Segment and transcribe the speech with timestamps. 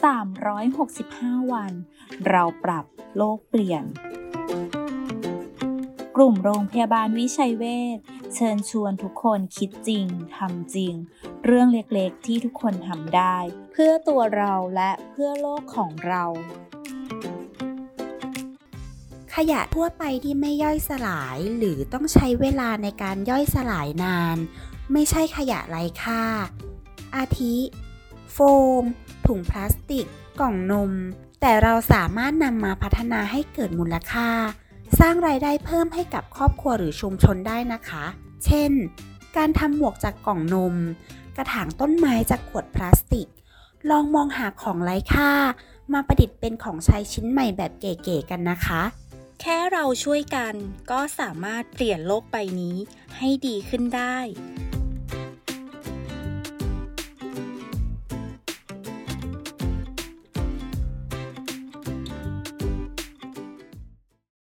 [0.00, 1.72] 365 วัน
[2.28, 2.84] เราปรับ
[3.16, 3.84] โลกเปลี่ยน
[6.16, 7.64] กลุ่มโรงพยาบาลวิชัยเว
[7.96, 7.98] ช
[8.34, 10.94] เชิญชวนทุกคนคิดจริงทำจริง
[11.44, 13.36] เรื่องเล็กๆที่ทุกคนทำได้
[13.72, 16.24] เพื่อตัวเราและเพื่อโลกของเรา
[19.34, 24.36] ขยะทั่วไปที่ไม่ย่อยสลายหรือต้องใช้เวลาในการย่อยสลายนาน
[24.92, 26.22] ไม่ใช่ขยะไร้ค่า
[27.16, 27.56] อาทิ
[28.32, 28.38] โฟ
[28.82, 28.84] ม
[29.26, 30.06] ถุงพลาสติก
[30.40, 30.92] กล่องนม
[31.40, 34.28] แต่เราสามารถนำมาพัฒนาให้เกิดมูลค่า
[35.00, 38.04] สร้างรายได้เพิ่มให้กับครอบครัวหรือชุมชนได้นะคะ
[38.44, 38.72] เช่น
[39.36, 40.74] การทำหมวกจากกล่องนม
[41.36, 43.28] กระถางต้นไม้จากขวดพลาสติก
[43.90, 45.30] ลองมองหาของไร้ค่า
[45.92, 48.82] มาประดิษฐ์เป็นของใช้ชิ้นใหม่แบบเก๋ๆกันนะคะ
[49.40, 50.54] แค่เราช่วยกัน
[50.90, 52.76] ก็สามารถเปลี่ยนโลกใบนี้
[53.16, 54.16] ให้ดีขึ้นได้